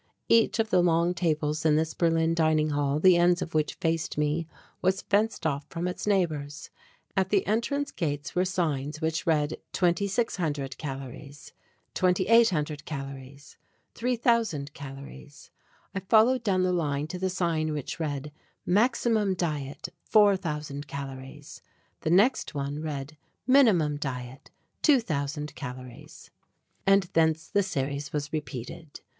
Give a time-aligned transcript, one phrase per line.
[0.29, 4.17] Each of the long tables of this Berlin dining hall, the ends of which faced
[4.17, 4.47] me,
[4.81, 6.71] was fenced off from its neighbours.
[7.15, 11.53] At the entrance gates were signs which read "2600 Calories,"
[11.93, 13.57] "2800 Calories,"
[13.93, 15.51] "3000 Calories"
[15.93, 18.31] I followed down the line to the sign which read
[18.65, 21.61] "Maximum Diet, 4000 Calories."
[21.99, 24.49] The next one read, "Minimum Diet
[24.81, 26.31] 2000 Calories,"
[26.87, 29.01] and thence the series was repeated.